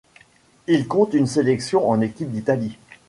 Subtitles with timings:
[0.65, 2.79] Il compte une sélection en équipe d'Italie.